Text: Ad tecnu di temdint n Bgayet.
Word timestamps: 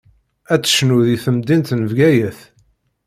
Ad 0.53 0.61
tecnu 0.63 0.99
di 1.05 1.17
temdint 1.23 1.69
n 1.75 1.81
Bgayet. 1.89 2.39